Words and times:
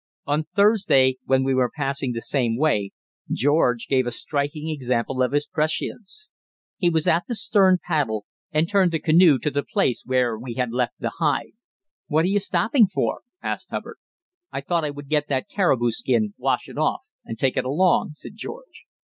On 0.25 0.45
Thursday 0.55 1.17
when 1.25 1.43
we 1.43 1.53
were 1.53 1.69
passing 1.75 2.11
the 2.13 2.21
same 2.21 2.57
way, 2.57 2.89
George 3.31 3.85
gave 3.87 4.07
a 4.07 4.11
striking 4.11 4.67
example 4.71 5.21
of 5.21 5.31
his 5.31 5.45
prescience. 5.45 6.31
He 6.77 6.89
was 6.89 7.05
at 7.07 7.25
the 7.27 7.35
stern 7.35 7.77
paddle, 7.83 8.25
and 8.51 8.67
turned 8.67 8.91
the 8.93 8.99
canoe 8.99 9.37
to 9.37 9.51
the 9.51 9.61
place 9.61 10.01
where 10.03 10.39
we 10.39 10.55
had 10.55 10.71
left 10.71 10.93
the 10.99 11.11
hide. 11.19 11.51
"What 12.07 12.25
are 12.25 12.29
you 12.29 12.39
stopping 12.39 12.87
for?" 12.87 13.21
asked 13.43 13.69
Hubbard. 13.69 13.97
"I 14.51 14.61
thought 14.61 14.83
I 14.83 14.89
would 14.89 15.07
get 15.07 15.27
that 15.27 15.47
caribou 15.47 15.91
skin, 15.91 16.33
wash 16.39 16.67
it 16.67 16.79
off, 16.79 17.01
and 17.23 17.37
take 17.37 17.55
it 17.55 17.65
along," 17.65 18.13
said 18.15 18.31
George. 18.35 18.85